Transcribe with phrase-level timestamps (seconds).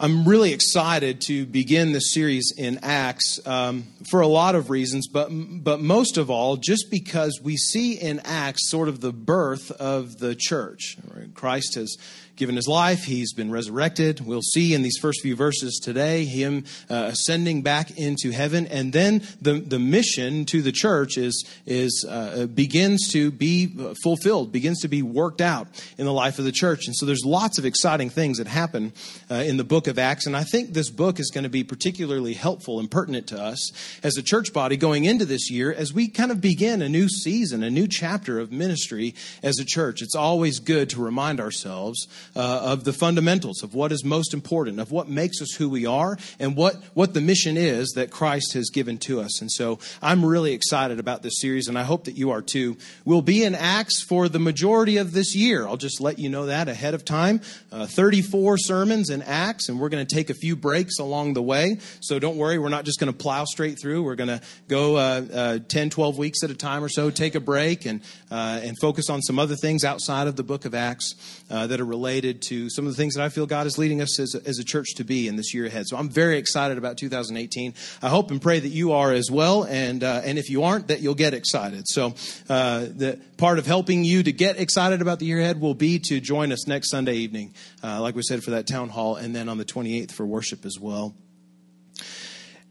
[0.00, 5.08] I'm really excited to begin this series in Acts um, for a lot of reasons,
[5.08, 9.72] but but most of all, just because we see in Acts sort of the birth
[9.72, 10.96] of the church.
[11.34, 11.96] Christ has
[12.38, 13.04] given his life.
[13.04, 14.20] He's been resurrected.
[14.20, 18.92] We'll see in these first few verses today him uh, ascending back into heaven, and
[18.92, 23.66] then the the mission to the church is is uh, begins to be
[24.02, 25.66] fulfilled, begins to be worked out
[25.98, 26.86] in the life of the church.
[26.86, 28.92] And so there's lots of exciting things that happen
[29.30, 31.64] uh, in the book of Acts, and I think this book is going to be
[31.64, 35.92] particularly helpful and pertinent to us as a church body going into this year as
[35.92, 40.02] we kind of begin a new season, a new chapter of ministry as a church.
[40.02, 42.06] It's always good to remind ourselves
[42.36, 45.86] uh, of the fundamentals of what is most important, of what makes us who we
[45.86, 49.40] are, and what, what the mission is that Christ has given to us.
[49.40, 52.76] And so I'm really excited about this series, and I hope that you are too.
[53.04, 55.66] We'll be in Acts for the majority of this year.
[55.66, 57.40] I'll just let you know that ahead of time.
[57.72, 61.42] Uh, 34 sermons in Acts, and we're going to take a few breaks along the
[61.42, 61.78] way.
[62.00, 64.02] So don't worry, we're not just going to plow straight through.
[64.02, 67.34] We're going to go uh, uh, 10, 12 weeks at a time or so, take
[67.34, 70.74] a break, and, uh, and focus on some other things outside of the book of
[70.74, 71.14] Acts
[71.50, 73.78] uh, that are related related to some of the things that I feel God is
[73.78, 75.86] leading us as a, as a church to be in this year ahead.
[75.86, 77.74] So I'm very excited about 2018.
[78.02, 80.88] I hope and pray that you are as well, and uh, and if you aren't,
[80.88, 81.84] that you'll get excited.
[81.86, 82.14] So
[82.48, 86.00] uh, the part of helping you to get excited about the year ahead will be
[86.08, 89.34] to join us next Sunday evening, uh, like we said for that town hall, and
[89.34, 91.14] then on the 28th for worship as well.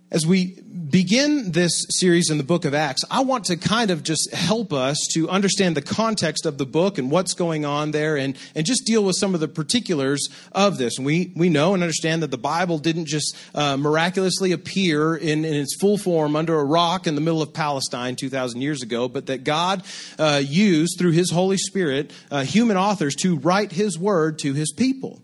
[0.09, 0.57] As we
[0.89, 4.71] begin this series in the book of Acts, I want to kind of just help
[4.71, 8.65] us to understand the context of the book and what's going on there and, and
[8.65, 10.97] just deal with some of the particulars of this.
[10.97, 15.53] We, we know and understand that the Bible didn't just uh, miraculously appear in, in
[15.53, 19.25] its full form under a rock in the middle of Palestine 2,000 years ago, but
[19.25, 19.83] that God
[20.17, 24.71] uh, used, through His Holy Spirit, uh, human authors to write His word to His
[24.71, 25.21] people.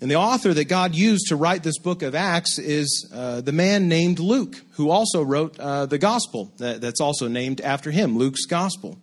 [0.00, 3.52] And the author that God used to write this book of Acts is uh, the
[3.52, 8.18] man named Luke, who also wrote uh, the gospel that, that's also named after him,
[8.18, 8.98] Luke's gospel.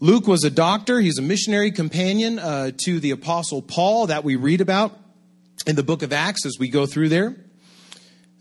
[0.00, 4.36] Luke was a doctor, he's a missionary companion uh, to the apostle Paul that we
[4.36, 4.96] read about
[5.66, 7.36] in the book of Acts as we go through there.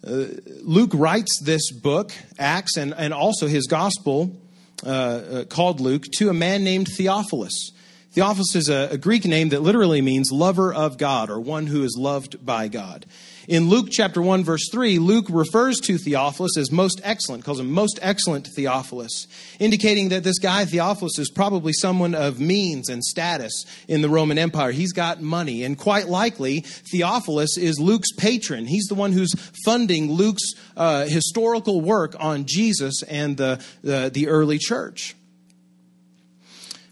[0.06, 0.25] Uh,
[0.61, 4.39] Luke writes this book, Acts, and, and also his gospel
[4.85, 7.72] uh, uh, called Luke, to a man named Theophilus.
[8.17, 11.83] Theophilus is a, a, Greek name that literally means lover of God or one who
[11.83, 13.05] is loved by God.
[13.47, 17.69] In Luke chapter 1 verse 3, Luke refers to Theophilus as most excellent, calls him
[17.69, 19.27] most excellent Theophilus,
[19.59, 24.39] indicating that this guy Theophilus is probably someone of means and status in the Roman
[24.39, 24.72] Empire.
[24.72, 28.66] He's got money, and quite likely Theophilus is Luke's patron.
[28.66, 34.27] He's the one who's funding Luke's uh, historical work on Jesus and the, the, the
[34.27, 35.16] early church.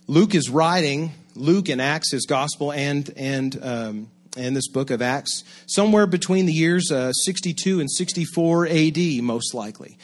[0.07, 5.01] Luke is writing, Luke and Acts, his gospel, and, and, um, and this book of
[5.01, 9.97] Acts, somewhere between the years uh, 62 and 64 AD, most likely.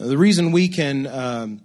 [0.00, 1.60] Uh, the reason we can um,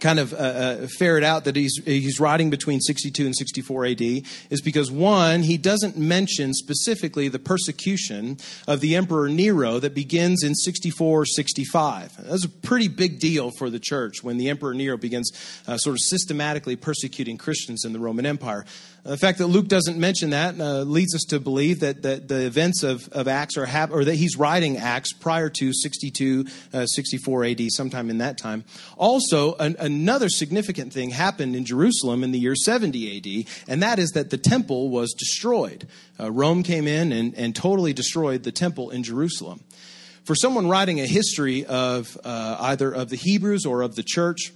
[0.00, 4.00] kind of uh, uh, ferret out that he's, he's writing between 62 and 64 AD
[4.00, 10.42] is because, one, he doesn't mention specifically the persecution of the Emperor Nero that begins
[10.42, 12.16] in 64 65.
[12.28, 15.30] That's a pretty big deal for the church when the Emperor Nero begins
[15.66, 18.64] uh, sort of systematically persecuting Christians in the Roman Empire.
[19.04, 22.46] The fact that Luke doesn't mention that uh, leads us to believe that, that the
[22.46, 26.86] events of, of Acts are hap- or that he's writing Acts prior to 62, uh,
[26.86, 28.64] 64 AD, sometime in that time.
[28.96, 33.98] Also, an, another significant thing happened in Jerusalem in the year 70 AD, and that
[33.98, 35.86] is that the temple was destroyed.
[36.18, 39.60] Uh, Rome came in and, and totally destroyed the temple in Jerusalem.
[40.24, 44.52] For someone writing a history of uh, either of the Hebrews or of the church,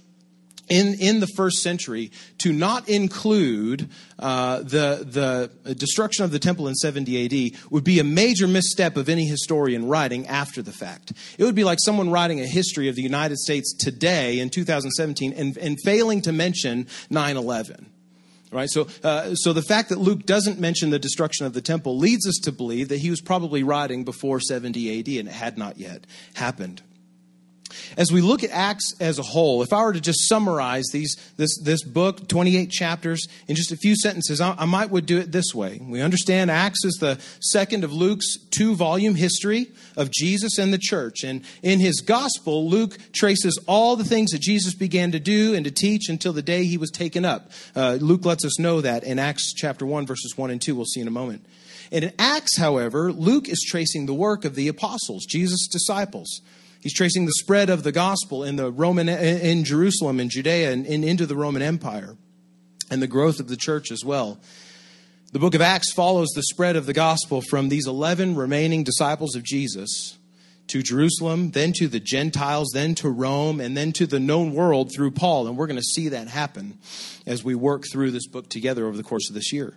[0.69, 6.67] in, in the first century to not include uh, the, the destruction of the temple
[6.67, 11.11] in 70 AD would be a major misstep of any historian writing after the fact.
[11.37, 15.33] It would be like someone writing a history of the United States today in 2017
[15.33, 17.87] and, and failing to mention 9 11.
[18.51, 18.69] Right?
[18.69, 22.27] So, uh, so the fact that Luke doesn't mention the destruction of the temple leads
[22.27, 25.77] us to believe that he was probably writing before 70 AD and it had not
[25.77, 26.81] yet happened.
[27.97, 31.15] As we look at Acts as a whole, if I were to just summarize these,
[31.37, 35.17] this, this book, 28 chapters, in just a few sentences, I, I might would do
[35.17, 35.79] it this way.
[35.81, 40.77] We understand Acts is the second of Luke's two volume history of Jesus and the
[40.77, 41.23] church.
[41.23, 45.65] And in his gospel, Luke traces all the things that Jesus began to do and
[45.65, 47.51] to teach until the day he was taken up.
[47.75, 50.75] Uh, Luke lets us know that in Acts chapter 1, verses 1 and 2.
[50.75, 51.45] We'll see in a moment.
[51.91, 56.41] And in Acts, however, Luke is tracing the work of the apostles, Jesus' disciples.
[56.81, 60.85] He's tracing the spread of the gospel in the Roman in Jerusalem and Judea and,
[60.85, 62.15] and into the Roman Empire
[62.89, 64.39] and the growth of the church as well.
[65.31, 69.35] The book of Acts follows the spread of the gospel from these 11 remaining disciples
[69.35, 70.17] of Jesus
[70.67, 74.91] to Jerusalem, then to the Gentiles, then to Rome, and then to the known world
[74.93, 75.47] through Paul.
[75.47, 76.79] And we're going to see that happen
[77.25, 79.75] as we work through this book together over the course of this year.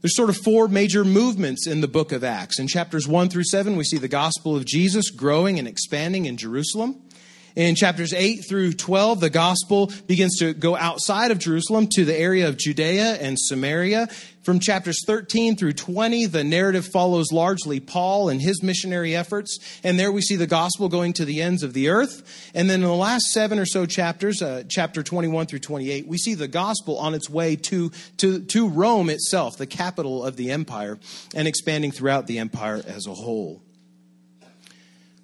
[0.00, 2.60] There's sort of four major movements in the book of Acts.
[2.60, 6.36] In chapters 1 through 7, we see the gospel of Jesus growing and expanding in
[6.36, 7.02] Jerusalem.
[7.56, 12.16] In chapters 8 through 12, the gospel begins to go outside of Jerusalem to the
[12.16, 14.06] area of Judea and Samaria.
[14.48, 19.58] From chapters 13 through 20, the narrative follows largely Paul and his missionary efforts.
[19.84, 22.50] And there we see the gospel going to the ends of the earth.
[22.54, 26.16] And then in the last seven or so chapters, uh, chapter 21 through 28, we
[26.16, 30.50] see the gospel on its way to, to, to Rome itself, the capital of the
[30.50, 30.98] empire,
[31.34, 33.62] and expanding throughout the empire as a whole.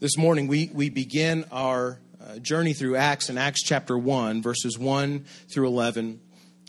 [0.01, 4.79] This morning, we, we begin our uh, journey through Acts in Acts chapter 1, verses
[4.79, 6.21] 1 through 11.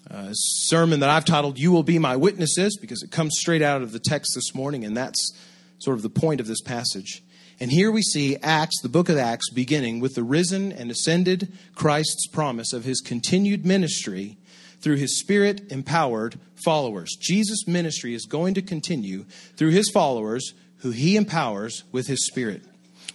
[0.09, 3.81] Uh, sermon that I've titled, You Will Be My Witnesses, because it comes straight out
[3.81, 5.33] of the text this morning, and that's
[5.79, 7.23] sort of the point of this passage.
[7.59, 11.51] And here we see Acts, the book of Acts, beginning with the risen and ascended
[11.73, 14.37] Christ's promise of his continued ministry
[14.79, 17.15] through his spirit empowered followers.
[17.19, 19.23] Jesus' ministry is going to continue
[19.55, 22.63] through his followers who he empowers with his spirit.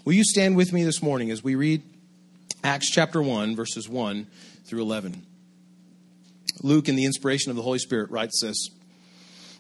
[0.05, 1.83] Will you stand with me this morning as we read
[2.65, 4.27] Acts chapter 1, verses 1
[4.65, 5.23] through 11.
[6.63, 8.69] Luke, in the inspiration of the Holy Spirit, writes this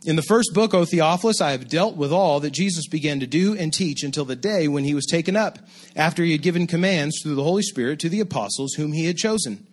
[0.04, 3.26] In the first book, O Theophilus, I have dealt with all that Jesus began to
[3.26, 5.58] do and teach until the day when he was taken up,
[5.96, 9.16] after he had given commands through the Holy Spirit to the apostles whom he had
[9.16, 9.66] chosen.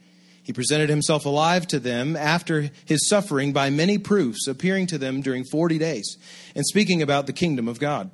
[0.44, 5.22] He presented himself alive to them after his suffering by many proofs, appearing to them
[5.22, 6.18] during 40 days,
[6.56, 8.10] and speaking about the kingdom of God.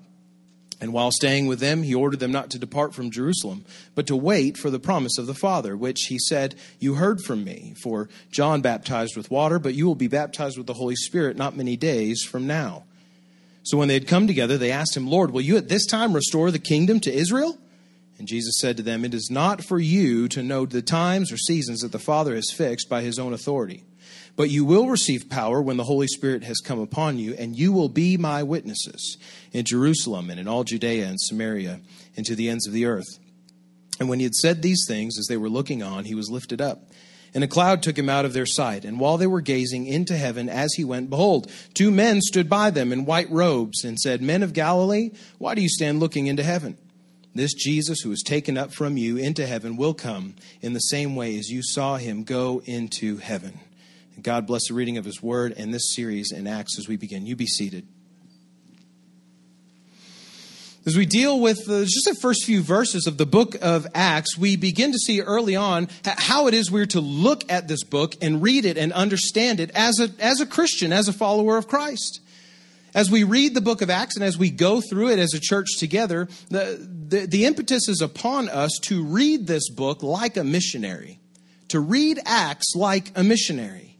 [0.83, 3.63] And while staying with them, he ordered them not to depart from Jerusalem,
[3.95, 7.45] but to wait for the promise of the Father, which he said, You heard from
[7.45, 7.73] me.
[7.81, 11.55] For John baptized with water, but you will be baptized with the Holy Spirit not
[11.55, 12.83] many days from now.
[13.63, 16.11] So when they had come together, they asked him, Lord, will you at this time
[16.11, 17.57] restore the kingdom to Israel?
[18.19, 21.37] And Jesus said to them, It is not for you to know the times or
[21.37, 23.85] seasons that the Father has fixed by his own authority
[24.35, 27.71] but you will receive power when the Holy Spirit has come upon you, and you
[27.71, 29.17] will be my witnesses
[29.51, 31.81] in Jerusalem and in all Judea and Samaria
[32.17, 33.19] and to the ends of the earth.
[33.99, 36.61] And when he had said these things, as they were looking on, he was lifted
[36.61, 36.89] up.
[37.35, 38.85] And a cloud took him out of their sight.
[38.85, 42.69] And while they were gazing into heaven as he went, behold, two men stood by
[42.69, 46.43] them in white robes and said, Men of Galilee, why do you stand looking into
[46.43, 46.77] heaven?
[47.35, 51.15] This Jesus who was taken up from you into heaven will come in the same
[51.15, 53.59] way as you saw him go into heaven.
[54.21, 57.25] God bless the reading of His Word and this series in Acts as we begin.
[57.25, 57.87] You be seated.
[60.85, 64.37] As we deal with the, just the first few verses of the book of Acts,
[64.37, 68.15] we begin to see early on how it is we're to look at this book
[68.21, 71.69] and read it and understand it as a, as a Christian, as a follower of
[71.69, 72.19] Christ.
[72.93, 75.39] As we read the book of Acts and as we go through it as a
[75.39, 80.43] church together, the, the, the impetus is upon us to read this book like a
[80.43, 81.21] missionary,
[81.69, 83.92] to read Acts like a missionary.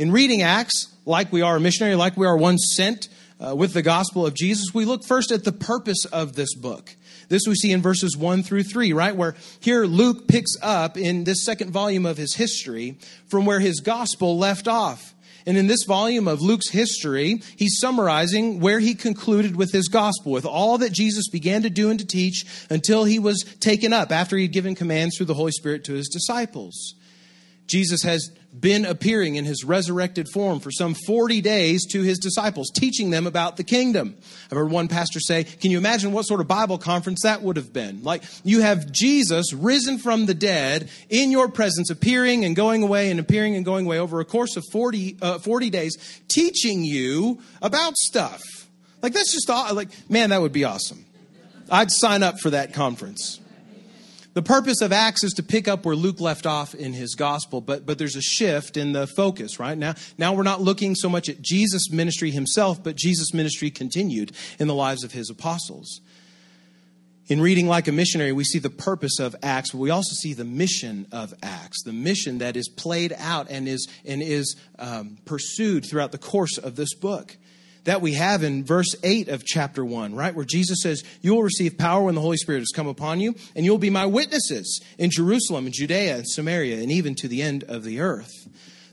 [0.00, 3.74] In reading Acts, like we are a missionary, like we are one sent uh, with
[3.74, 6.96] the gospel of Jesus, we look first at the purpose of this book.
[7.28, 9.14] This we see in verses 1 through 3, right?
[9.14, 12.96] Where here Luke picks up in this second volume of his history
[13.28, 15.14] from where his gospel left off.
[15.44, 20.32] And in this volume of Luke's history, he's summarizing where he concluded with his gospel,
[20.32, 24.12] with all that Jesus began to do and to teach until he was taken up
[24.12, 26.94] after he'd given commands through the Holy Spirit to his disciples.
[27.66, 32.70] Jesus has been appearing in his resurrected form for some 40 days to his disciples,
[32.70, 34.16] teaching them about the kingdom.
[34.50, 37.56] I've heard one pastor say, Can you imagine what sort of Bible conference that would
[37.56, 38.02] have been?
[38.02, 43.10] Like, you have Jesus risen from the dead in your presence, appearing and going away
[43.10, 47.40] and appearing and going away over a course of 40, uh, 40 days, teaching you
[47.62, 48.42] about stuff.
[49.02, 51.04] Like, that's just, like, man, that would be awesome.
[51.70, 53.40] I'd sign up for that conference.
[54.32, 57.60] The purpose of Acts is to pick up where Luke left off in his gospel,
[57.60, 59.76] but, but there's a shift in the focus, right?
[59.76, 64.30] Now, now we're not looking so much at Jesus' ministry himself, but Jesus' ministry continued
[64.60, 66.00] in the lives of his apostles.
[67.26, 70.32] In reading like a missionary, we see the purpose of Acts, but we also see
[70.32, 75.18] the mission of Acts, the mission that is played out and is, and is um,
[75.24, 77.36] pursued throughout the course of this book
[77.84, 80.34] that we have in verse 8 of chapter 1, right?
[80.34, 83.34] Where Jesus says, You will receive power when the Holy Spirit has come upon you,
[83.54, 87.42] and you'll be my witnesses in Jerusalem and Judea and Samaria and even to the
[87.42, 88.32] end of the earth.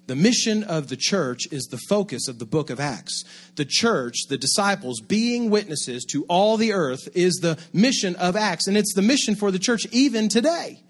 [0.08, 3.26] The mission of the church is the focus of the book of Acts.
[3.56, 8.68] The church, the disciples, being witnesses to all the earth is the mission of Acts,
[8.68, 10.82] and it's the mission for the church even today.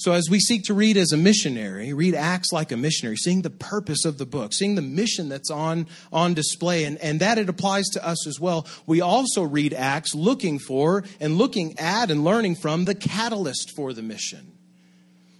[0.00, 3.42] So, as we seek to read as a missionary, read Acts like a missionary, seeing
[3.42, 7.36] the purpose of the book, seeing the mission that's on, on display, and, and that
[7.36, 12.10] it applies to us as well, we also read Acts looking for and looking at
[12.10, 14.52] and learning from the catalyst for the mission.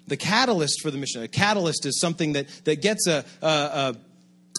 [0.08, 1.22] The catalyst for the mission.
[1.22, 3.96] A catalyst is something that, that gets a, a,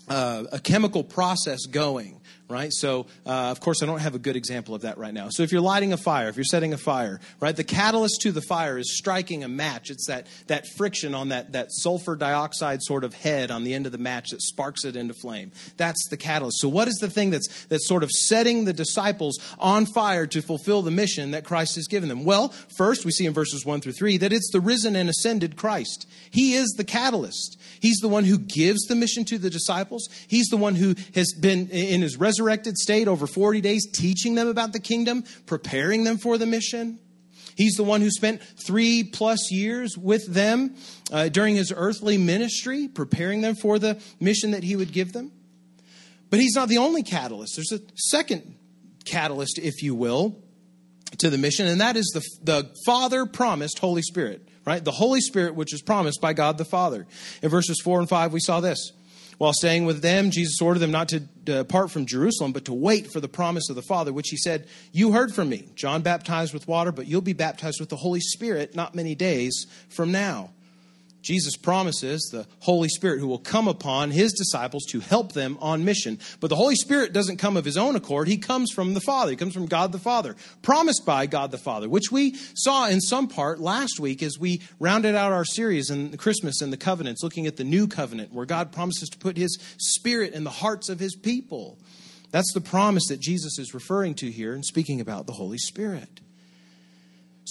[0.10, 2.21] a, a chemical process going
[2.52, 2.72] right?
[2.72, 5.30] So, uh, of course, I don't have a good example of that right now.
[5.30, 8.32] So, if you're lighting a fire, if you're setting a fire, right, the catalyst to
[8.32, 9.90] the fire is striking a match.
[9.90, 13.86] It's that, that friction on that, that sulfur dioxide sort of head on the end
[13.86, 15.52] of the match that sparks it into flame.
[15.78, 16.60] That's the catalyst.
[16.60, 20.42] So, what is the thing that's, that's sort of setting the disciples on fire to
[20.42, 22.26] fulfill the mission that Christ has given them?
[22.26, 25.56] Well, first, we see in verses 1 through 3 that it's the risen and ascended
[25.56, 26.08] Christ.
[26.30, 27.58] He is the catalyst.
[27.82, 30.08] He's the one who gives the mission to the disciples.
[30.28, 34.48] He's the one who has been in his resurrected state over 40 days teaching them
[34.48, 37.00] about the kingdom, preparing them for the mission.
[37.56, 40.76] He's the one who spent three plus years with them
[41.12, 45.32] uh, during his earthly ministry, preparing them for the mission that he would give them.
[46.30, 47.56] But he's not the only catalyst.
[47.56, 48.58] There's a second
[49.06, 50.40] catalyst, if you will,
[51.18, 54.84] to the mission, and that is the, the Father promised Holy Spirit right?
[54.84, 57.08] The Holy Spirit, which is promised by God the Father.
[57.42, 58.92] In verses 4 and 5, we saw this.
[59.38, 63.12] While staying with them, Jesus ordered them not to depart from Jerusalem, but to wait
[63.12, 65.68] for the promise of the Father, which he said, You heard from me.
[65.74, 69.66] John baptized with water, but you'll be baptized with the Holy Spirit not many days
[69.90, 70.52] from now.
[71.22, 75.86] Jesus promises the Holy Spirit who will come upon his disciples to help them on
[75.86, 76.20] mission.
[76.40, 78.28] But the Holy Spirit doesn't come of his own accord.
[78.28, 79.32] He comes from the Father.
[79.32, 83.02] He comes from God the Father, promised by God the Father, which we saw in
[83.02, 87.24] some part last week as we rounded out our series in Christmas and the covenants,
[87.24, 90.90] looking at the new covenant where God promises to put his Spirit in the hearts
[90.90, 91.78] of his people.
[92.32, 96.22] That's the promise that Jesus is referring to here and speaking about the Holy Spirit.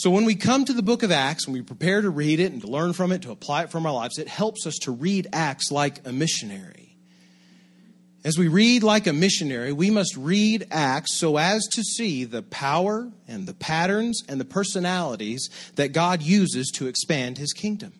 [0.00, 2.52] So when we come to the book of Acts and we prepare to read it
[2.52, 4.90] and to learn from it, to apply it from our lives, it helps us to
[4.90, 6.96] read Acts like a missionary.
[8.24, 12.40] As we read like a missionary, we must read Acts so as to see the
[12.40, 17.92] power and the patterns and the personalities that God uses to expand his kingdom.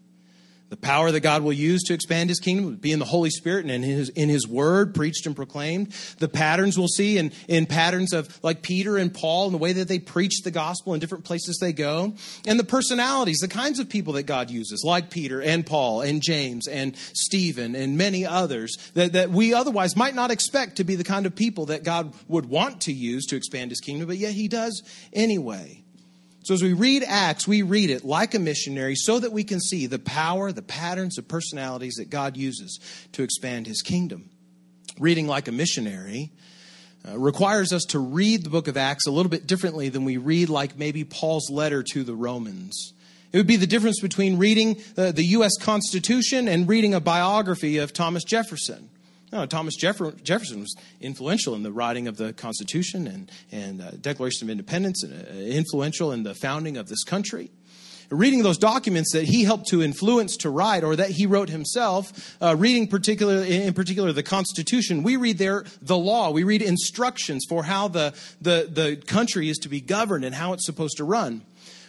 [0.71, 3.31] The power that God will use to expand his kingdom will be in the Holy
[3.31, 5.91] Spirit and in his, in his word preached and proclaimed.
[6.19, 9.73] The patterns we'll see in, in patterns of like Peter and Paul and the way
[9.73, 12.15] that they preach the gospel in different places they go.
[12.47, 16.23] And the personalities, the kinds of people that God uses, like Peter and Paul and
[16.23, 20.95] James and Stephen and many others that, that we otherwise might not expect to be
[20.95, 24.19] the kind of people that God would want to use to expand his kingdom, but
[24.19, 25.83] yet he does anyway.
[26.42, 29.61] So as we read Acts, we read it like a missionary so that we can
[29.61, 32.80] see the power, the patterns, the personalities that God uses
[33.12, 34.30] to expand his kingdom.
[34.99, 36.32] Reading like a missionary
[37.09, 40.16] uh, requires us to read the book of Acts a little bit differently than we
[40.16, 42.92] read like maybe Paul's letter to the Romans.
[43.32, 45.56] It would be the difference between reading uh, the U.S.
[45.61, 48.90] Constitution and reading a biography of Thomas Jefferson.
[49.32, 54.46] No, Thomas Jefferson was influential in the writing of the Constitution and, and uh, Declaration
[54.46, 57.50] of Independence, and uh, influential in the founding of this country.
[58.10, 62.37] Reading those documents that he helped to influence to write, or that he wrote himself,
[62.42, 66.32] uh, reading particular, in particular the Constitution, we read there the law.
[66.32, 70.54] We read instructions for how the, the, the country is to be governed and how
[70.54, 71.42] it's supposed to run.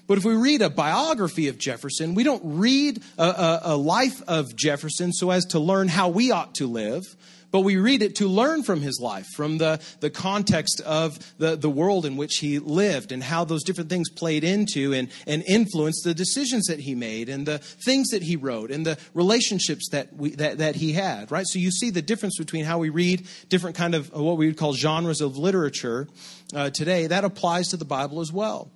[0.07, 4.21] But if we read a biography of Jefferson, we don't read a, a, a, life
[4.27, 7.15] of Jefferson so as to learn how we ought to live,
[7.51, 11.55] but we read it to learn from his life, from the, the context of the,
[11.55, 15.43] the world in which he lived and how those different things played into and, and
[15.43, 19.89] influenced the decisions that he made and the things that he wrote and the relationships
[19.91, 21.45] that, we, that, that he had, right?
[21.45, 24.57] So you see the difference between how we read different kind of what we would
[24.57, 26.07] call genres of literature
[26.55, 27.07] uh, today.
[27.07, 28.71] That applies to the Bible as well.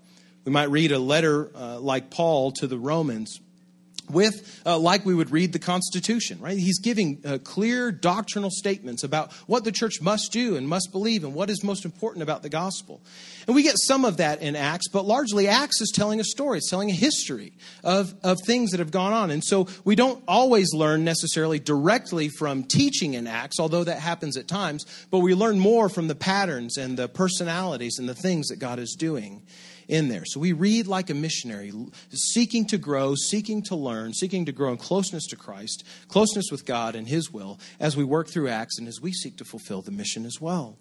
[0.45, 3.39] We might read a letter uh, like Paul to the Romans
[4.09, 6.57] with uh, like we would read the constitution right?
[6.57, 11.23] He's giving uh, clear doctrinal statements about what the church must do and must believe
[11.23, 13.01] and what is most important about the gospel.
[13.47, 16.59] And we get some of that in acts but largely acts is telling a story
[16.59, 19.31] it's telling a history of, of things that have gone on.
[19.31, 24.37] And so we don't always learn necessarily directly from teaching in acts although that happens
[24.37, 28.47] at times but we learn more from the patterns and the personalities and the things
[28.47, 29.41] that god is doing
[29.87, 30.25] in there.
[30.25, 31.71] So we read like a missionary,
[32.09, 36.65] seeking to grow, seeking to learn, seeking to grow in closeness to Christ, closeness with
[36.65, 39.81] God and His will as we work through Acts and as we seek to fulfill
[39.81, 40.77] the mission as well.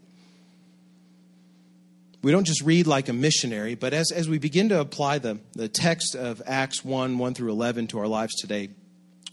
[2.22, 5.40] We don't just read like a missionary, but as, as we begin to apply the,
[5.52, 8.70] the text of Acts 1 1 through 11 to our lives today,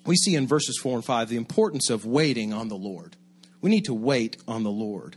[0.05, 3.15] we see in verses 4 and 5 the importance of waiting on the Lord.
[3.61, 5.15] We need to wait on the Lord.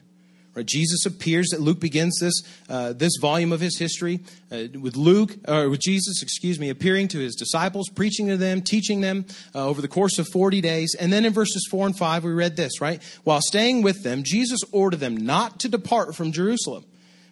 [0.55, 0.67] Right?
[0.67, 1.49] Jesus appears.
[1.49, 4.21] That Luke begins this uh, this volume of his history
[4.53, 8.63] uh, with Luke or with Jesus, excuse me, appearing to his disciples, preaching to them,
[8.63, 10.95] teaching them uh, over the course of forty days.
[10.99, 12.81] And then in verses four and five, we read this.
[12.81, 16.85] Right, while staying with them, Jesus ordered them not to depart from Jerusalem,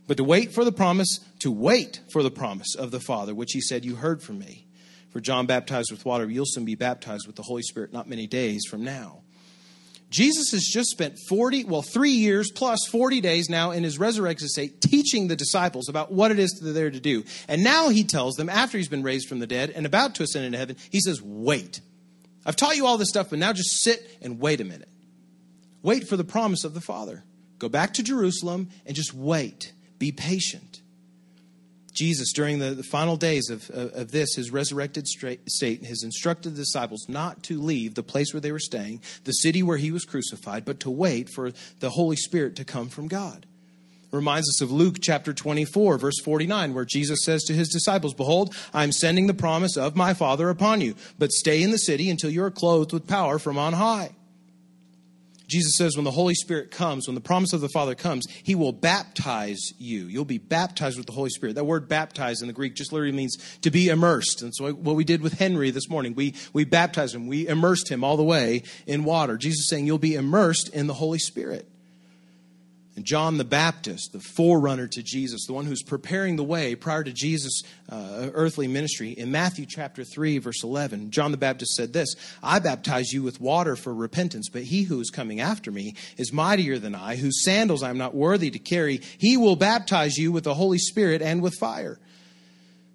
[0.06, 3.52] but to wait for the promise, to wait for the promise of the Father, which
[3.52, 4.66] He said, "You heard from me."
[5.10, 8.26] For John baptized with water, you'll soon be baptized with the Holy Spirit not many
[8.26, 9.20] days from now.
[10.12, 14.48] Jesus has just spent 40, well, three years plus 40 days now in his resurrected
[14.48, 17.24] state teaching the disciples about what it is that they're to do.
[17.48, 20.22] And now he tells them, after he's been raised from the dead and about to
[20.22, 21.80] ascend into heaven, he says, Wait.
[22.44, 24.88] I've taught you all this stuff, but now just sit and wait a minute.
[25.80, 27.24] Wait for the promise of the Father.
[27.58, 29.72] Go back to Jerusalem and just wait.
[29.98, 30.71] Be patient.
[31.92, 36.50] Jesus, during the, the final days of, of, of, this, his resurrected state, has instructed
[36.50, 39.92] the disciples not to leave the place where they were staying, the city where he
[39.92, 43.46] was crucified, but to wait for the Holy Spirit to come from God.
[44.10, 48.54] Reminds us of Luke chapter 24, verse 49, where Jesus says to his disciples, Behold,
[48.74, 52.10] I am sending the promise of my Father upon you, but stay in the city
[52.10, 54.10] until you are clothed with power from on high.
[55.52, 58.54] Jesus says when the Holy Spirit comes, when the promise of the Father comes, he
[58.54, 60.06] will baptize you.
[60.06, 61.56] You'll be baptized with the Holy Spirit.
[61.56, 64.40] That word baptize in the Greek just literally means to be immersed.
[64.40, 67.26] And so what we did with Henry this morning, we, we baptized him.
[67.26, 69.36] We immersed him all the way in water.
[69.36, 71.68] Jesus saying you'll be immersed in the Holy Spirit.
[72.94, 77.02] And John the Baptist, the forerunner to Jesus, the one who's preparing the way prior
[77.02, 81.94] to Jesus' uh, earthly ministry, in Matthew chapter 3, verse 11, John the Baptist said
[81.94, 85.94] this I baptize you with water for repentance, but he who is coming after me
[86.18, 89.00] is mightier than I, whose sandals I am not worthy to carry.
[89.18, 91.98] He will baptize you with the Holy Spirit and with fire.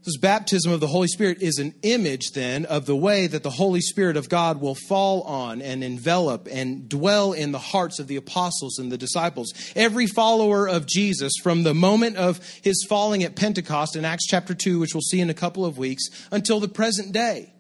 [0.08, 3.50] This baptism of the Holy Spirit is an image then of the way that the
[3.50, 8.08] Holy Spirit of God will fall on and envelop and dwell in the hearts of
[8.08, 9.54] the apostles and the disciples.
[9.76, 14.54] Every follower of Jesus from the moment of his falling at Pentecost in Acts chapter
[14.54, 17.52] 2, which we'll see in a couple of weeks, until the present day.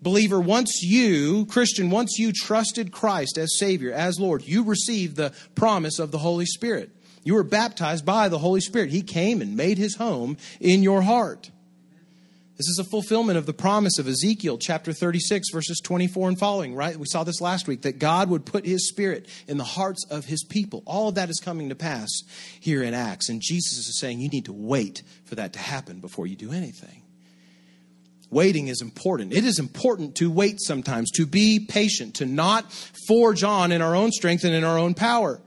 [0.00, 5.34] Believer, once you, Christian, once you trusted Christ as Savior, as Lord, you received the
[5.54, 6.88] promise of the Holy Spirit.
[7.22, 8.88] You were baptized by the Holy Spirit.
[8.88, 11.50] He came and made his home in your heart.
[12.56, 16.74] This is a fulfillment of the promise of Ezekiel chapter 36, verses 24 and following,
[16.74, 16.96] right?
[16.96, 20.24] We saw this last week that God would put his spirit in the hearts of
[20.24, 20.82] his people.
[20.86, 22.08] All of that is coming to pass
[22.58, 23.28] here in Acts.
[23.28, 26.50] And Jesus is saying you need to wait for that to happen before you do
[26.50, 27.02] anything.
[28.30, 29.34] Waiting is important.
[29.34, 32.72] It is important to wait sometimes, to be patient, to not
[33.06, 35.42] forge on in our own strength and in our own power.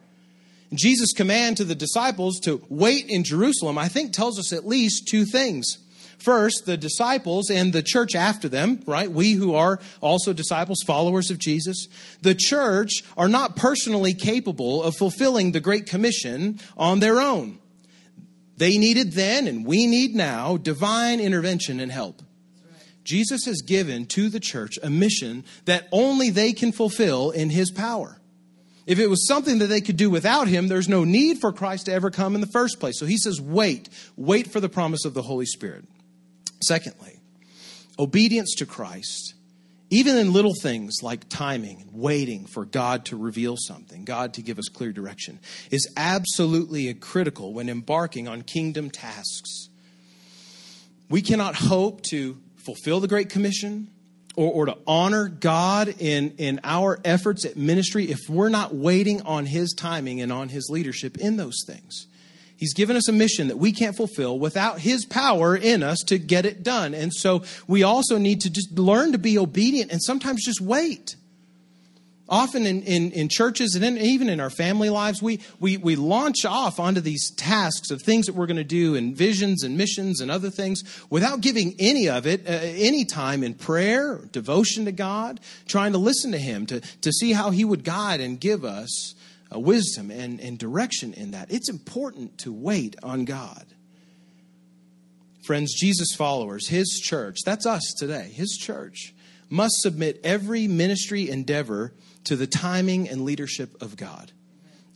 [0.76, 5.08] Jesus' command to the disciples to wait in Jerusalem, I think, tells us at least
[5.08, 5.80] two things.
[6.20, 9.10] First, the disciples and the church after them, right?
[9.10, 11.88] We who are also disciples, followers of Jesus,
[12.22, 17.58] the church are not personally capable of fulfilling the Great Commission on their own.
[18.58, 22.22] They needed then, and we need now, divine intervention and help.
[23.06, 27.72] Jesus has given to the church a mission that only they can fulfill in his
[27.72, 28.20] power.
[28.86, 31.86] If it was something that they could do without him, there's no need for Christ
[31.86, 33.00] to ever come in the first place.
[33.00, 35.86] So he says, wait, wait for the promise of the Holy Spirit.
[36.62, 37.20] Secondly,
[37.98, 39.34] obedience to Christ,
[39.90, 44.42] even in little things like timing and waiting for God to reveal something, God to
[44.42, 45.40] give us clear direction,
[45.72, 49.70] is absolutely critical when embarking on kingdom tasks.
[51.10, 53.90] We cannot hope to fulfill the Great Commission
[54.36, 59.22] or, or to honor God in, in our efforts at ministry if we're not waiting
[59.24, 62.06] on His timing and on His leadership in those things.
[62.60, 66.18] He's given us a mission that we can't fulfill without His power in us to
[66.18, 66.94] get it done.
[66.94, 71.16] And so we also need to just learn to be obedient and sometimes just wait.
[72.28, 75.96] Often in, in, in churches and in, even in our family lives, we, we, we
[75.96, 79.78] launch off onto these tasks of things that we're going to do and visions and
[79.78, 84.84] missions and other things without giving any of it uh, any time in prayer, devotion
[84.84, 88.38] to God, trying to listen to Him, to, to see how He would guide and
[88.38, 89.16] give us
[89.54, 91.52] uh, wisdom and, and direction in that.
[91.52, 93.66] It's important to wait on God.
[95.44, 99.14] Friends, Jesus followers, his church, that's us today, his church,
[99.50, 101.94] must submit every ministry endeavor
[102.26, 104.32] to the timing and leadership of God.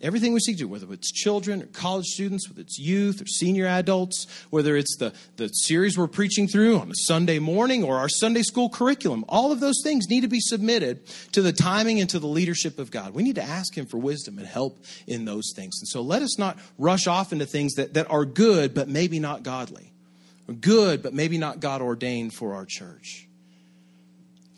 [0.04, 3.66] Everything we seek to whether it's children or college students, whether it's youth or senior
[3.66, 8.10] adults, whether it's the, the series we're preaching through on a Sunday morning or our
[8.10, 12.10] Sunday school curriculum, all of those things need to be submitted to the timing and
[12.10, 13.13] to the leadership of God.
[13.13, 15.80] We need to ask Him for wisdom and help in those things.
[15.80, 19.20] And so let us not rush off into things that, that are good but maybe
[19.20, 19.94] not godly,
[20.60, 23.30] good but maybe not God ordained for our church.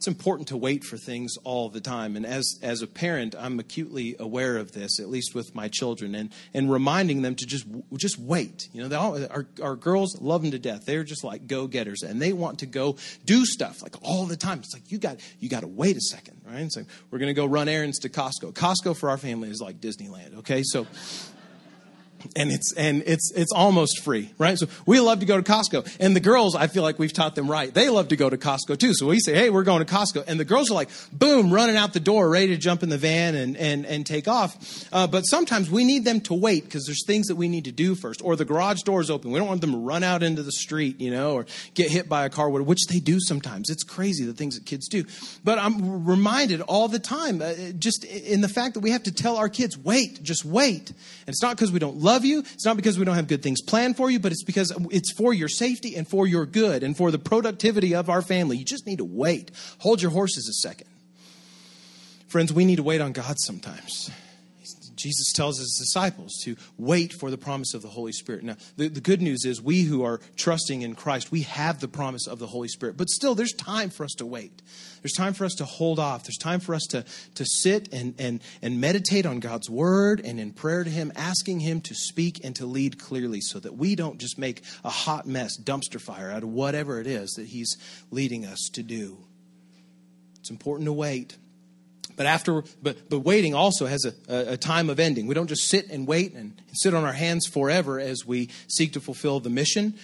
[0.05, 2.15] It's important to wait for things all the time.
[2.15, 6.13] And as, as a parent, I'm acutely aware of this, at least with my children,
[6.13, 7.65] and, and reminding them to just
[7.97, 8.69] just wait.
[8.71, 10.85] You know, all, our, our girls love them to death.
[10.85, 14.37] They're just like go getters, and they want to go do stuff like all the
[14.37, 14.59] time.
[14.59, 16.61] It's like you got you got to wait a second, right?
[16.61, 18.53] It's like we're to go run errands to Costco.
[18.53, 20.37] Costco for our family is like Disneyland.
[20.37, 20.85] Okay, so
[22.36, 24.58] and it's and it's it's almost free, right?
[24.58, 27.36] So we love to go to Costco, and the girls, I feel like we've taught
[27.36, 27.73] them right.
[27.73, 28.93] They love to go to Costco too.
[28.93, 31.75] So we say, "Hey, we're going to Costco," and the girls are like, "Boom!" running
[31.75, 34.58] out the door, ready to jump in the van and and and take off.
[34.91, 37.71] Uh, but sometimes we need them to wait because there's things that we need to
[37.71, 39.32] do first, or the garage door is open.
[39.32, 42.10] We don't want them to run out into the street, you know, or get hit
[42.10, 43.69] by a car, which they do sometimes.
[43.69, 45.06] It's crazy the things that kids do.
[45.43, 49.12] But I'm reminded all the time, uh, just in the fact that we have to
[49.12, 52.39] tell our kids, "Wait, just wait." And it's not because we don't love you.
[52.39, 55.12] It's not because we don't have good things planned for you, but it's because it's
[55.12, 58.58] for your safety and for your good and for the productivity of our family.
[58.58, 59.51] You just need to wait.
[59.80, 60.88] Hold your horses a second.
[62.28, 64.12] Friends, we need to wait on God sometimes.
[65.05, 68.43] Jesus tells his disciples to wait for the promise of the Holy Spirit.
[68.43, 71.87] Now, the, the good news is we who are trusting in Christ, we have the
[71.87, 72.97] promise of the Holy Spirit.
[72.97, 74.63] But still, there's time for us to wait.
[75.03, 76.23] There's time for us to hold off.
[76.23, 80.39] There's time for us to, to sit and, and, and meditate on God's word and
[80.39, 83.93] in prayer to Him, asking Him to speak and to lead clearly so that we
[83.93, 87.77] don't just make a hot mess, dumpster fire out of whatever it is that He's
[88.09, 89.19] leading us to do.
[90.39, 91.37] It's important to wait.
[92.15, 95.28] But after, but, but waiting also has a, a, time of ending.
[95.28, 98.93] We don't just sit and wait and sit on our hands forever as we seek
[98.93, 99.95] to fulfill the mission.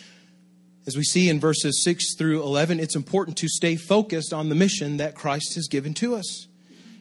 [0.85, 4.55] As we see in verses 6 through 11, it's important to stay focused on the
[4.55, 6.47] mission that Christ has given to us.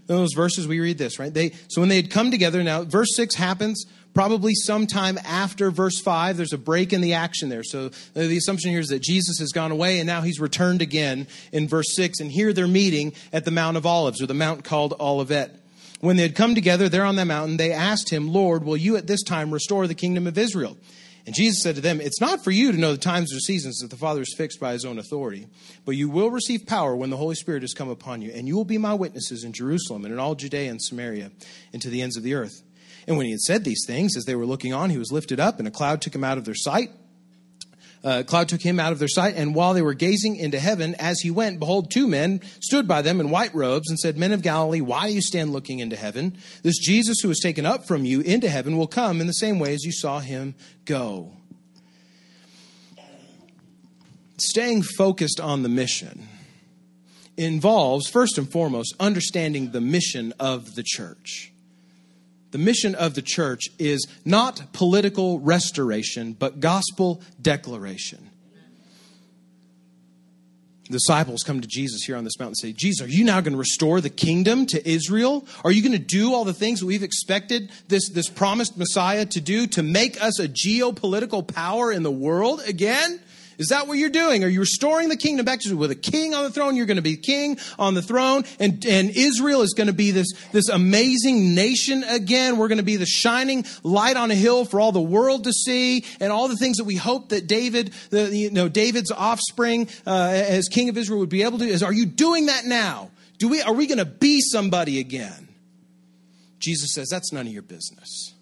[0.08, 1.32] In those verses, we read this, right?
[1.32, 6.00] They, so when they had come together, now verse 6 happens probably sometime after verse
[6.00, 6.36] 5.
[6.36, 7.62] There's a break in the action there.
[7.62, 10.82] So uh, the assumption here is that Jesus has gone away and now he's returned
[10.82, 12.20] again in verse 6.
[12.20, 15.56] And here they're meeting at the Mount of Olives, or the mount called Olivet.
[16.00, 18.96] When they had come together there on the mountain, they asked him, Lord, will you
[18.96, 20.76] at this time restore the kingdom of Israel?
[21.26, 23.78] And Jesus said to them, It's not for you to know the times or seasons
[23.78, 25.46] that the Father is fixed by his own authority,
[25.84, 28.56] but you will receive power when the Holy Spirit has come upon you, and you
[28.56, 31.30] will be my witnesses in Jerusalem and in all Judea and Samaria
[31.72, 32.62] and to the ends of the earth.
[33.06, 35.40] And when he had said these things, as they were looking on, he was lifted
[35.40, 36.90] up, and a cloud took him out of their sight.
[38.02, 40.94] Uh, cloud took him out of their sight, and while they were gazing into heaven,
[40.98, 44.32] as he went, behold, two men stood by them in white robes and said, Men
[44.32, 46.38] of Galilee, why do you stand looking into heaven?
[46.62, 49.58] This Jesus who was taken up from you into heaven will come in the same
[49.58, 50.54] way as you saw him
[50.86, 51.32] go.
[54.38, 56.26] Staying focused on the mission
[57.36, 61.49] involves, first and foremost, understanding the mission of the church.
[62.50, 68.30] The mission of the church is not political restoration, but gospel declaration.
[70.90, 73.40] The disciples come to Jesus here on this mountain and say, Jesus, are you now
[73.40, 75.46] going to restore the kingdom to Israel?
[75.64, 79.40] Are you going to do all the things we've expected this, this promised Messiah to
[79.40, 83.20] do to make us a geopolitical power in the world again?
[83.60, 84.42] Is that what you're doing?
[84.42, 86.76] Are you restoring the kingdom back to with a king on the throne?
[86.76, 90.12] You're going to be king on the throne, and, and Israel is going to be
[90.12, 92.56] this, this amazing nation again.
[92.56, 95.52] We're going to be the shining light on a hill for all the world to
[95.52, 99.90] see, and all the things that we hope that David, the, you know, David's offspring
[100.06, 101.66] uh, as king of Israel would be able to.
[101.66, 103.10] Is are you doing that now?
[103.36, 105.48] Do we are we going to be somebody again?
[106.60, 108.32] Jesus says that's none of your business.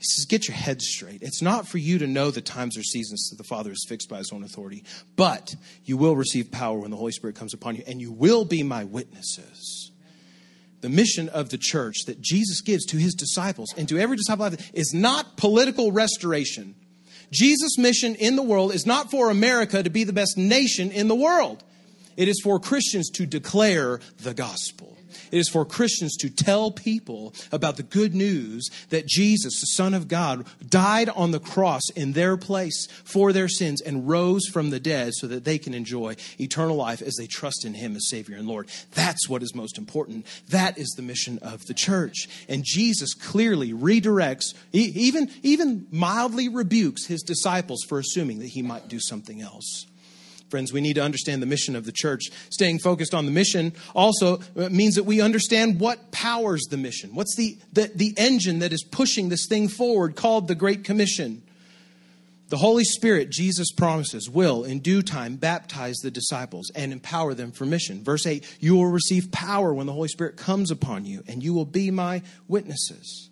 [0.00, 1.22] He says, Get your head straight.
[1.22, 4.08] It's not for you to know the times or seasons that the Father has fixed
[4.08, 4.82] by his own authority,
[5.14, 8.46] but you will receive power when the Holy Spirit comes upon you, and you will
[8.46, 9.92] be my witnesses.
[10.80, 14.48] The mission of the church that Jesus gives to his disciples and to every disciple
[14.72, 16.74] is not political restoration.
[17.30, 21.08] Jesus' mission in the world is not for America to be the best nation in
[21.08, 21.62] the world.
[22.16, 24.96] It is for Christians to declare the gospel.
[25.30, 29.94] It is for Christians to tell people about the good news that Jesus, the Son
[29.94, 34.70] of God, died on the cross in their place for their sins and rose from
[34.70, 38.08] the dead so that they can enjoy eternal life as they trust in Him as
[38.08, 38.68] Savior and Lord.
[38.94, 40.26] That's what is most important.
[40.48, 42.28] That is the mission of the church.
[42.48, 48.88] And Jesus clearly redirects, even, even mildly rebukes his disciples for assuming that he might
[48.88, 49.86] do something else.
[50.50, 52.24] Friends, we need to understand the mission of the church.
[52.50, 57.14] Staying focused on the mission also uh, means that we understand what powers the mission.
[57.14, 61.42] What's the, the, the engine that is pushing this thing forward called the Great Commission?
[62.48, 67.52] The Holy Spirit, Jesus promises, will in due time baptize the disciples and empower them
[67.52, 68.02] for mission.
[68.02, 71.54] Verse 8 You will receive power when the Holy Spirit comes upon you, and you
[71.54, 73.29] will be my witnesses.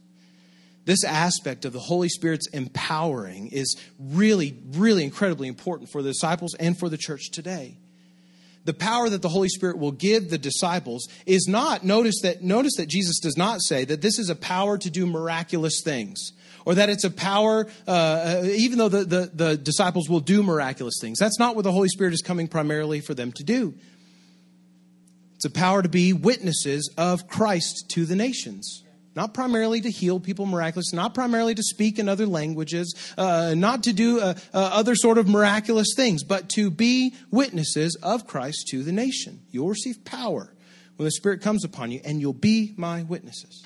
[0.89, 6.55] This aspect of the Holy Spirit's empowering is really, really incredibly important for the disciples
[6.55, 7.77] and for the church today.
[8.65, 12.77] the power that the Holy Spirit will give the disciples is not notice that notice
[12.77, 16.33] that Jesus does not say that this is a power to do miraculous things
[16.65, 20.43] or that it's a power, uh, uh, even though the, the, the disciples will do
[20.43, 21.19] miraculous things.
[21.19, 23.75] That's not what the Holy Spirit is coming primarily for them to do.
[25.37, 28.85] It's a power to be witnesses of Christ to the nations.
[29.19, 33.83] Not primarily to heal people miraculously, not primarily to speak in other languages, uh, not
[33.83, 38.69] to do uh, uh, other sort of miraculous things, but to be witnesses of Christ
[38.69, 39.41] to the nation.
[39.51, 40.55] You'll receive power
[40.95, 43.65] when the Spirit comes upon you, and you'll be my witnesses.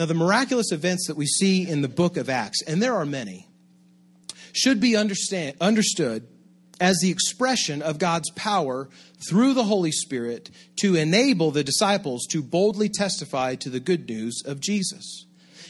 [0.00, 3.06] Now, the miraculous events that we see in the book of Acts, and there are
[3.06, 3.46] many,
[4.52, 6.26] should be understand, understood
[6.80, 8.88] as the expression of God's power
[9.28, 14.42] through the Holy Spirit to enable the disciples to boldly testify to the good news
[14.44, 15.26] of Jesus.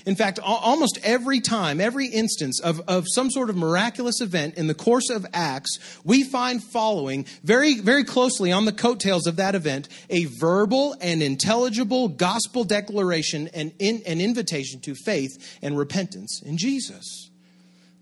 [0.06, 4.68] In fact, almost every time, every instance of, of some sort of miraculous event in
[4.68, 9.56] the course of Acts, we find following very, very closely on the coattails of that
[9.56, 16.40] event a verbal and intelligible gospel declaration and in, an invitation to faith and repentance
[16.40, 17.30] in Jesus.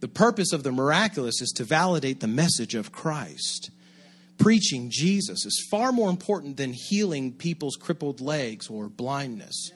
[0.04, 3.70] The purpose of the miraculous is to validate the message of Christ.
[4.36, 9.70] Preaching Jesus is far more important than healing people's crippled legs or blindness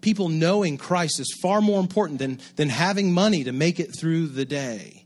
[0.00, 4.26] people knowing Christ is far more important than, than having money to make it through
[4.26, 4.99] the day.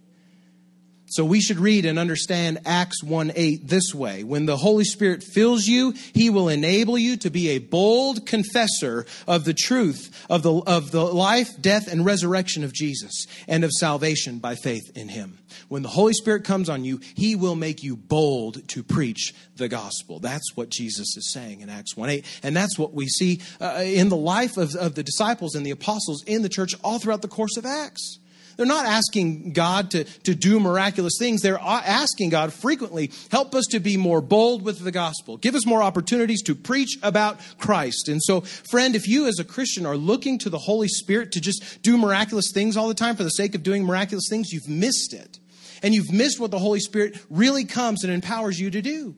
[1.15, 4.25] So we should read and understand Acts 1 8 this way.
[4.25, 9.07] When the Holy Spirit fills you, He will enable you to be a bold confessor
[9.29, 13.71] of the truth of the, of the life, death, and resurrection of Jesus and of
[13.71, 15.39] salvation by faith in Him.
[15.69, 19.69] When the Holy Spirit comes on you, He will make you bold to preach the
[19.69, 20.19] gospel.
[20.19, 22.41] That's what Jesus is saying in Acts 1 8.
[22.43, 25.71] And that's what we see uh, in the life of, of the disciples and the
[25.71, 28.19] apostles in the church all throughout the course of Acts.
[28.57, 31.43] They're not asking God to, to do miraculous things.
[31.43, 35.37] They're asking God frequently, help us to be more bold with the gospel.
[35.37, 38.09] Give us more opportunities to preach about Christ.
[38.09, 41.41] And so, friend, if you as a Christian are looking to the Holy Spirit to
[41.41, 44.69] just do miraculous things all the time for the sake of doing miraculous things, you've
[44.69, 45.39] missed it.
[45.83, 49.15] And you've missed what the Holy Spirit really comes and empowers you to do.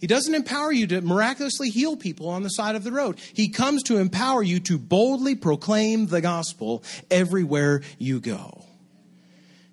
[0.00, 3.18] He doesn't empower you to miraculously heal people on the side of the road.
[3.34, 8.64] He comes to empower you to boldly proclaim the gospel everywhere you go.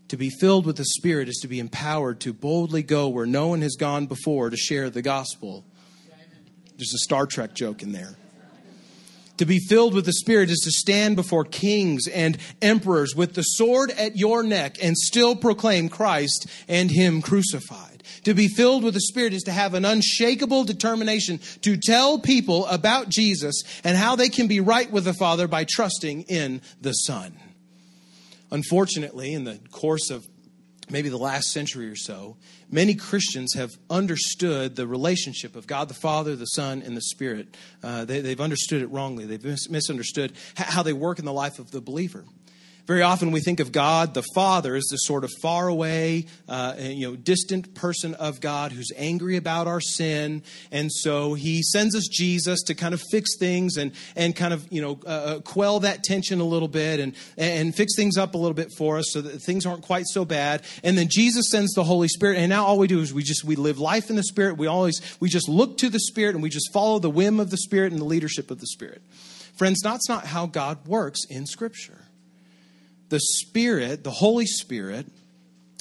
[0.10, 3.48] To be filled with the Spirit is to be empowered to boldly go where no
[3.48, 5.65] one has gone before to share the gospel.
[6.78, 8.15] There's a Star Trek joke in there.
[9.38, 13.43] To be filled with the Spirit is to stand before kings and emperors with the
[13.43, 18.04] sword at your neck and still proclaim Christ and Him crucified.
[18.24, 22.65] To be filled with the Spirit is to have an unshakable determination to tell people
[22.67, 26.93] about Jesus and how they can be right with the Father by trusting in the
[26.93, 27.38] Son.
[28.51, 30.27] Unfortunately, in the course of
[30.89, 32.38] maybe the last century or so,
[32.71, 37.55] many Christians have understood the relationship of God the Father, the Son, and the Spirit.
[37.83, 39.25] Uh, they, have understood it wrongly.
[39.25, 42.25] They've mis- misunderstood how they work in the life of the believer.
[42.88, 46.76] Very often we think of God the Father as this sort of far away, uh,
[46.80, 51.95] you know, distant person of God who's angry about our sin, and so He sends
[51.95, 55.39] us Jesus to kind of fix things and and kind of you know uh, uh,
[55.41, 58.97] quell that tension a little bit and and fix things up a little bit for
[58.97, 60.63] us so that things aren't quite so bad.
[60.82, 63.43] And then Jesus sends the Holy Spirit, and now all we do is we just
[63.43, 64.56] we live life in the Spirit.
[64.56, 67.50] We always we just look to the Spirit and we just follow the whim of
[67.50, 69.02] the Spirit and the leadership of the Spirit.
[69.58, 72.07] Friends, that's not how God works in Scripture
[73.10, 75.08] the Spirit, the Holy Spirit,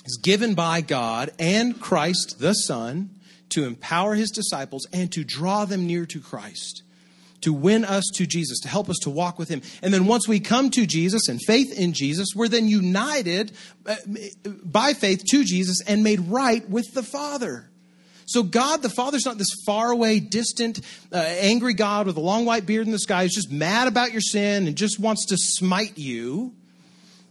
[0.04, 3.10] is given by God and Christ the Son
[3.50, 6.82] to empower his disciples and to draw them near to Christ,
[7.40, 9.62] to win us to Jesus, to help us to walk with him.
[9.82, 13.52] And then once we come to Jesus and faith in Jesus, we're then united
[13.86, 13.96] uh,
[14.64, 17.68] by faith to Jesus and made right with the Father.
[18.26, 20.80] So God the Father's not this far away, distant,
[21.12, 24.10] uh, angry God with a long white beard in the sky who's just mad about
[24.12, 26.52] your sin and just wants to smite you.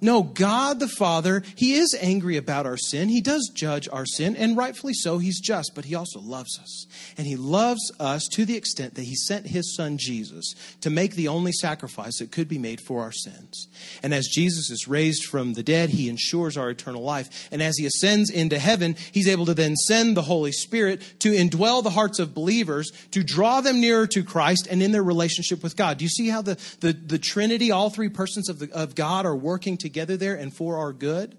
[0.06, 3.10] No, God the Father, He is angry about our sin.
[3.10, 6.86] He does judge our sin, and rightfully so, He's just, but He also loves us.
[7.18, 11.16] And He loves us to the extent that He sent His Son Jesus to make
[11.16, 13.68] the only sacrifice that could be made for our sins.
[14.04, 17.50] And as Jesus is raised from the dead, He ensures our eternal life.
[17.52, 21.32] And as He ascends into heaven, He's able to then send the Holy Spirit to
[21.32, 25.64] indwell the hearts of believers, to draw them nearer to Christ and in their relationship
[25.64, 25.98] with God.
[25.98, 29.26] Do you see how the, the, the Trinity, all three persons of, the, of God,
[29.26, 29.95] are working together?
[29.96, 31.38] Together there and for our good.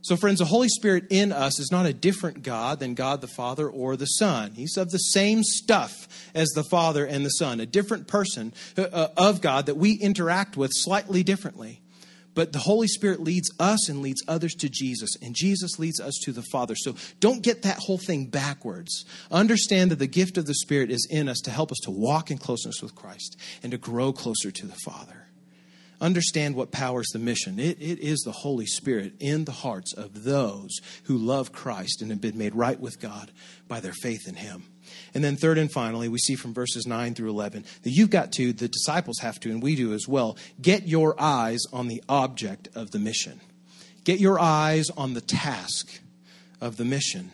[0.00, 3.26] So, friends, the Holy Spirit in us is not a different God than God the
[3.26, 4.52] Father or the Son.
[4.54, 8.82] He's of the same stuff as the Father and the Son, a different person uh,
[8.82, 11.80] uh, of God that we interact with slightly differently.
[12.34, 16.14] but the Holy Spirit leads us and leads others to Jesus, and Jesus leads us
[16.22, 16.76] to the Father.
[16.76, 19.04] So don't get that whole thing backwards.
[19.32, 22.30] Understand that the gift of the Spirit is in us to help us to walk
[22.30, 25.25] in closeness with Christ and to grow closer to the Father.
[26.00, 27.58] Understand what powers the mission.
[27.58, 32.10] It, it is the Holy Spirit in the hearts of those who love Christ and
[32.10, 33.30] have been made right with God
[33.66, 34.64] by their faith in Him.
[35.14, 38.32] And then, third and finally, we see from verses 9 through 11 that you've got
[38.32, 42.02] to, the disciples have to, and we do as well, get your eyes on the
[42.08, 43.40] object of the mission.
[44.04, 46.00] Get your eyes on the task
[46.60, 47.32] of the mission.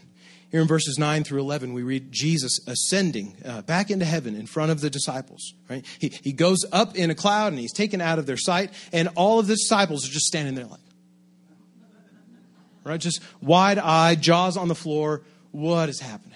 [0.53, 4.47] Here in verses 9 through 11, we read Jesus ascending uh, back into heaven in
[4.47, 5.55] front of the disciples.
[5.69, 5.85] Right?
[5.99, 9.09] He, he goes up in a cloud and he's taken out of their sight, and
[9.17, 10.81] all of the disciples are just standing there like,
[12.85, 13.01] right?
[13.01, 15.23] Just wide eyed, jaws on the floor.
[15.51, 16.29] What is happening?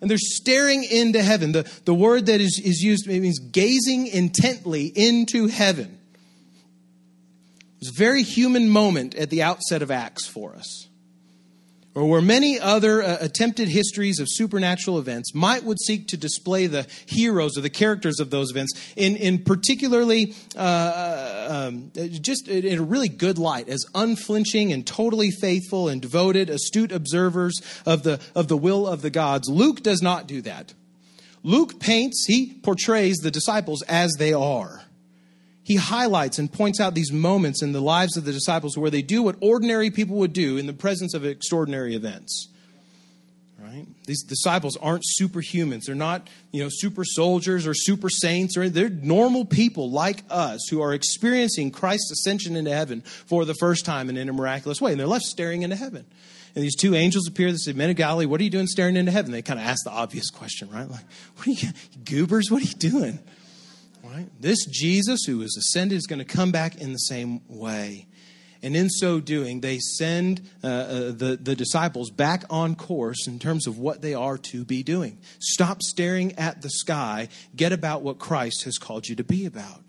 [0.00, 1.52] and they're staring into heaven.
[1.52, 5.98] The, the word that is, is used means gazing intently into heaven.
[7.80, 10.85] It's a very human moment at the outset of Acts for us
[11.96, 16.66] or where many other uh, attempted histories of supernatural events might would seek to display
[16.66, 22.78] the heroes or the characters of those events in, in particularly uh, um, just in
[22.78, 28.20] a really good light as unflinching and totally faithful and devoted astute observers of the
[28.34, 29.48] of the will of the gods.
[29.48, 30.74] Luke does not do that.
[31.42, 34.85] Luke paints he portrays the disciples as they are
[35.66, 39.02] he highlights and points out these moments in the lives of the disciples where they
[39.02, 42.46] do what ordinary people would do in the presence of extraordinary events.
[43.60, 43.84] Right?
[44.06, 45.86] These disciples aren't superhumans.
[45.86, 50.68] They're not, you know, super soldiers or super saints or they're normal people like us
[50.70, 54.80] who are experiencing Christ's ascension into heaven for the first time and in a miraculous
[54.80, 54.92] way.
[54.92, 56.06] And they're left staring into heaven.
[56.54, 57.50] And these two angels appear.
[57.50, 59.32] They say, Men of Galilee, what are you doing staring into heaven?
[59.32, 60.88] They kind of ask the obvious question, right?
[60.88, 61.70] Like, what are you,
[62.04, 63.18] goobers, what are you doing?
[64.10, 64.28] Right?
[64.40, 68.06] This Jesus who is ascended is going to come back in the same way.
[68.62, 73.38] And in so doing, they send uh, uh, the, the disciples back on course in
[73.38, 75.18] terms of what they are to be doing.
[75.38, 79.82] Stop staring at the sky, get about what Christ has called you to be about.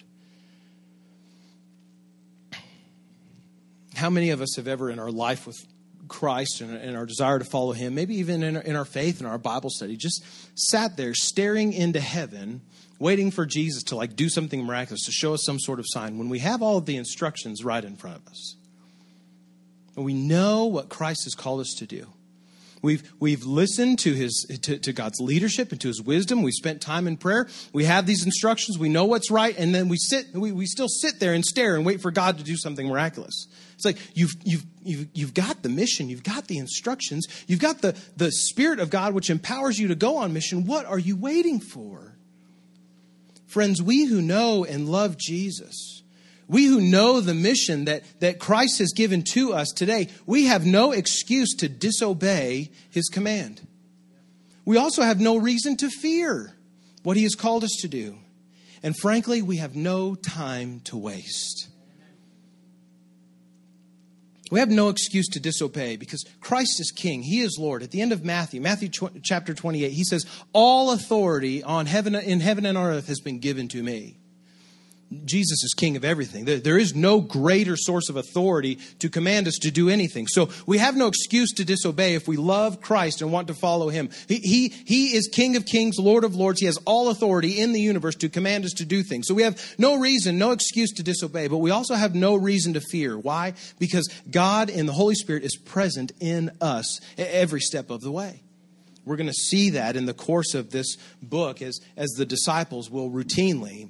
[3.95, 5.65] How many of us have ever in our life with
[6.07, 9.19] Christ and, and our desire to follow Him, maybe even in our, in our faith
[9.19, 10.23] and our Bible study, just
[10.55, 12.61] sat there staring into heaven
[12.99, 16.17] waiting for Jesus to like do something miraculous, to show us some sort of sign,
[16.17, 18.55] when we have all of the instructions right in front of us.
[19.95, 22.07] And we know what Christ has called us to do.
[22.87, 26.41] We've, we've listened to, his, to, to, God's leadership and to his wisdom.
[26.41, 27.49] We've spent time in prayer.
[27.73, 28.79] We have these instructions.
[28.79, 29.53] We know what's right.
[29.59, 32.37] And then we sit, we, we still sit there and stare and wait for God
[32.37, 33.47] to do something miraculous.
[33.73, 36.07] It's like you've, you've, you've, you've got the mission.
[36.07, 37.27] You've got the instructions.
[37.45, 40.65] You've got the, the Spirit of God, which empowers you to go on mission.
[40.65, 42.15] What are you waiting for?
[43.47, 45.96] Friends, we who know and love Jesus,
[46.47, 50.65] we who know the mission that, that Christ has given to us today, we have
[50.65, 53.67] no excuse to disobey his command.
[54.65, 56.53] We also have no reason to fear
[57.03, 58.17] what he has called us to do.
[58.83, 61.69] And frankly, we have no time to waste.
[64.49, 67.23] We have no excuse to disobey because Christ is King.
[67.23, 67.83] He is Lord.
[67.83, 68.89] At the end of Matthew, Matthew
[69.21, 73.39] chapter 28, he says, All authority on heaven, in heaven and on earth has been
[73.39, 74.19] given to me.
[75.23, 76.43] Jesus is king of everything.
[76.43, 80.27] There is no greater source of authority to command us to do anything.
[80.27, 83.87] So we have no excuse to disobey if we love Christ and want to follow
[83.87, 84.09] him.
[84.27, 86.59] He, he, he is king of kings, lord of lords.
[86.59, 89.27] He has all authority in the universe to command us to do things.
[89.27, 92.73] So we have no reason, no excuse to disobey, but we also have no reason
[92.73, 93.17] to fear.
[93.17, 93.53] Why?
[93.79, 98.43] Because God and the Holy Spirit is present in us every step of the way.
[99.05, 102.91] We're going to see that in the course of this book as, as the disciples
[102.91, 103.89] will routinely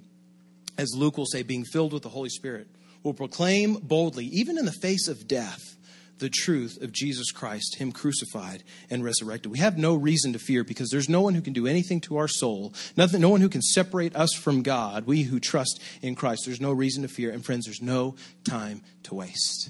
[0.78, 2.68] as Luke will say, being filled with the Holy Spirit,
[3.04, 5.76] will proclaim boldly, even in the face of death,
[6.20, 9.52] the truth of Jesus Christ, Him crucified and resurrected.
[9.52, 12.18] We have no reason to fear because there's no one who can do anything to
[12.18, 16.16] our soul, nothing, no one who can separate us from God, we who trust in
[16.16, 16.44] Christ.
[16.46, 17.32] There's no reason to fear.
[17.32, 19.70] And friends, there's no time to waste.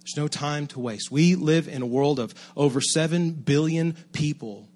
[0.00, 1.10] There's no time to waste.
[1.10, 4.68] We live in a world of over 7 billion people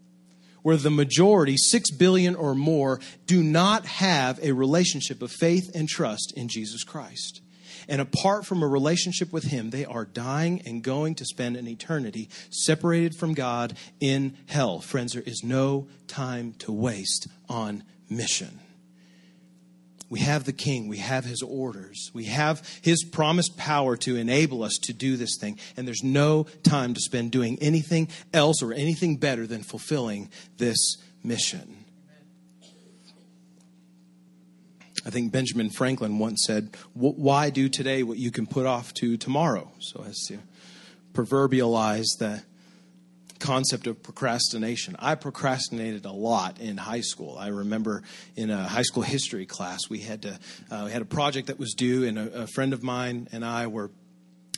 [0.66, 5.88] where the majority, 6 billion or more, do not have a relationship of faith and
[5.88, 7.40] trust in Jesus Christ.
[7.88, 11.68] And apart from a relationship with Him, they are dying and going to spend an
[11.68, 14.81] eternity separated from God in hell.
[14.81, 18.59] Friends, there is no time to waste on mission.
[20.09, 20.87] We have the king.
[20.88, 22.11] We have his orders.
[22.15, 25.59] We have his promised power to enable us to do this thing.
[25.77, 30.96] And there's no time to spend doing anything else or anything better than fulfilling this
[31.25, 31.85] mission.
[35.04, 39.17] I think Benjamin Franklin once said, Why do today what you can put off to
[39.17, 39.71] tomorrow?
[39.81, 40.38] So as to
[41.13, 42.42] proverbialize the
[43.47, 44.97] concept of procrastination.
[44.99, 47.38] I procrastinated a lot in high school.
[47.38, 48.03] I remember
[48.35, 50.38] in a high school history class, we had to
[50.71, 53.44] uh, we had a project that was due, and a, a friend of mine and
[53.44, 53.90] I were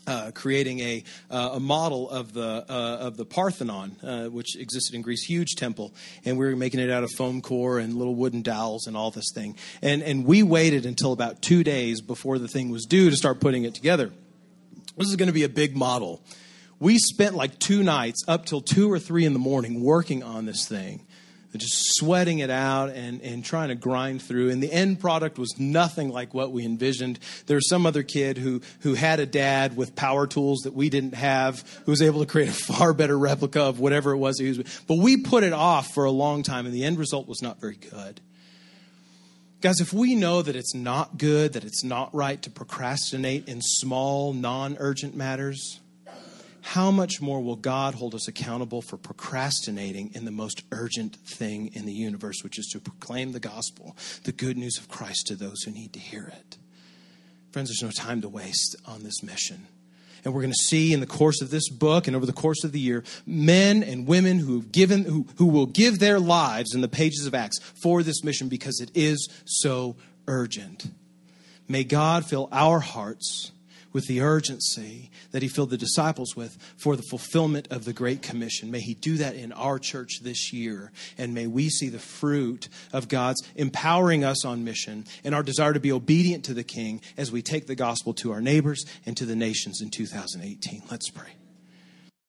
[0.06, 4.94] uh, creating a, uh, a model of the, uh, of the Parthenon, uh, which existed
[4.94, 5.92] in Greece, huge temple,
[6.24, 9.10] and we were making it out of foam core and little wooden dowels and all
[9.10, 9.54] this thing.
[9.82, 13.38] And, and we waited until about two days before the thing was due to start
[13.38, 14.10] putting it together.
[14.96, 16.22] This is going to be a big model.
[16.80, 20.46] We spent like two nights up till two or three in the morning working on
[20.46, 21.06] this thing
[21.58, 24.50] just sweating it out and, and trying to grind through.
[24.50, 27.18] And the end product was nothing like what we envisioned.
[27.46, 30.88] There was some other kid who, who had a dad with power tools that we
[30.88, 34.38] didn't have, who was able to create a far better replica of whatever it was
[34.38, 34.82] he was.
[34.86, 37.60] But we put it off for a long time, and the end result was not
[37.60, 38.20] very good.
[39.60, 43.60] Guys, if we know that it's not good, that it's not right to procrastinate in
[43.60, 45.80] small, non urgent matters,
[46.62, 51.70] how much more will God hold us accountable for procrastinating in the most urgent thing
[51.74, 55.34] in the universe, which is to proclaim the gospel, the good news of Christ to
[55.34, 56.58] those who need to hear it?
[57.52, 59.66] Friends, there's no time to waste on this mission.
[60.24, 62.64] And we're going to see in the course of this book and over the course
[62.64, 66.74] of the year men and women who have given who, who will give their lives
[66.74, 69.96] in the pages of Acts for this mission because it is so
[70.26, 70.90] urgent.
[71.68, 73.52] May God fill our hearts
[73.92, 78.22] with the urgency that he filled the disciples with for the fulfillment of the Great
[78.22, 78.70] Commission.
[78.70, 80.92] May he do that in our church this year.
[81.16, 85.72] And may we see the fruit of God's empowering us on mission and our desire
[85.72, 89.16] to be obedient to the King as we take the gospel to our neighbors and
[89.16, 90.82] to the nations in 2018.
[90.90, 91.37] Let's pray.